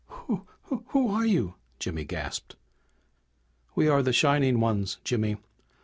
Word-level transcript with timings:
"W 0.27 0.41
Who 0.87 1.09
are 1.09 1.27
you?" 1.27 1.53
Jimmy 1.77 2.05
gasped. 2.05 2.55
"We 3.75 3.87
are 3.87 4.01
the 4.01 4.11
Shining 4.11 4.59
Ones, 4.59 4.97
Jimmy! 5.03 5.37